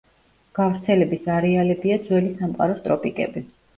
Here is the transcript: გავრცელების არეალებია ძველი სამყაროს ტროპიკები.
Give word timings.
გავრცელების 0.59 1.29
არეალებია 1.35 1.99
ძველი 2.09 2.33
სამყაროს 2.41 2.85
ტროპიკები. 2.89 3.45